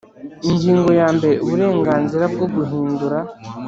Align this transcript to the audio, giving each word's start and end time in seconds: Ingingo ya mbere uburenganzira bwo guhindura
Ingingo 0.49 0.89
ya 0.99 1.07
mbere 1.15 1.35
uburenganzira 1.45 2.25
bwo 2.33 2.45
guhindura 2.53 3.17